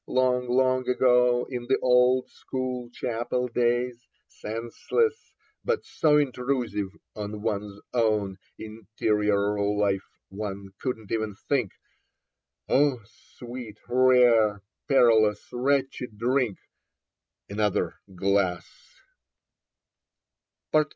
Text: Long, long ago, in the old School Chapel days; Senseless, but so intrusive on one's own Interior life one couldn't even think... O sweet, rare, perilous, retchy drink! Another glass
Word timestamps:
Long, 0.07 0.49
long 0.49 0.89
ago, 0.89 1.45
in 1.51 1.67
the 1.69 1.77
old 1.79 2.27
School 2.27 2.89
Chapel 2.91 3.47
days; 3.49 4.01
Senseless, 4.27 5.31
but 5.63 5.85
so 5.85 6.17
intrusive 6.17 6.87
on 7.15 7.43
one's 7.43 7.79
own 7.93 8.37
Interior 8.57 9.59
life 9.61 10.01
one 10.29 10.69
couldn't 10.81 11.11
even 11.11 11.35
think... 11.47 11.73
O 12.67 13.01
sweet, 13.35 13.77
rare, 13.87 14.63
perilous, 14.89 15.45
retchy 15.57 16.07
drink! 16.07 16.57
Another 17.47 17.93
glass 18.15 18.65